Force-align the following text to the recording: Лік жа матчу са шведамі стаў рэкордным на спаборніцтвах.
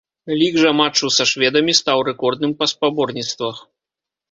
Лік 0.39 0.55
жа 0.61 0.71
матчу 0.79 1.09
са 1.17 1.27
шведамі 1.33 1.77
стаў 1.81 1.97
рэкордным 2.09 2.51
на 2.65 2.71
спаборніцтвах. 2.73 3.65